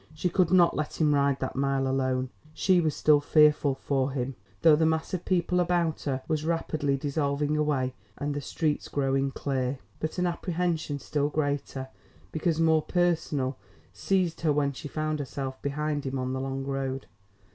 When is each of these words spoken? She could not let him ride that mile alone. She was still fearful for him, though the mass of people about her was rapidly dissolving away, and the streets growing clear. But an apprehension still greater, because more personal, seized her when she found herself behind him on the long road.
She 0.15 0.29
could 0.29 0.49
not 0.51 0.75
let 0.75 0.99
him 0.99 1.13
ride 1.13 1.39
that 1.41 1.55
mile 1.55 1.87
alone. 1.87 2.31
She 2.55 2.81
was 2.81 2.95
still 2.95 3.21
fearful 3.21 3.75
for 3.75 4.09
him, 4.13 4.33
though 4.63 4.75
the 4.75 4.83
mass 4.87 5.13
of 5.13 5.25
people 5.25 5.59
about 5.59 6.01
her 6.05 6.23
was 6.27 6.43
rapidly 6.43 6.97
dissolving 6.97 7.55
away, 7.55 7.93
and 8.17 8.33
the 8.33 8.41
streets 8.41 8.87
growing 8.87 9.29
clear. 9.29 9.77
But 9.99 10.17
an 10.17 10.25
apprehension 10.25 10.97
still 10.97 11.29
greater, 11.29 11.89
because 12.31 12.59
more 12.59 12.81
personal, 12.81 13.59
seized 13.93 14.41
her 14.41 14.51
when 14.51 14.73
she 14.73 14.87
found 14.87 15.19
herself 15.19 15.61
behind 15.61 16.03
him 16.07 16.17
on 16.17 16.33
the 16.33 16.41
long 16.41 16.65
road. 16.65 17.05